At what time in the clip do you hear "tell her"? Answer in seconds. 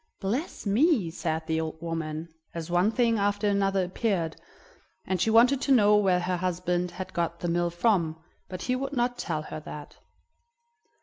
9.19-9.59